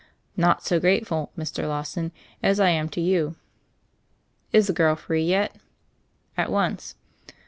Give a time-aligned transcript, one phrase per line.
[0.35, 1.67] "Not so grateful, Mr.
[1.67, 2.11] Lawson,
[2.41, 3.35] as I am to you."
[4.51, 5.55] "Is the girl free yet?"
[6.35, 6.95] "At once."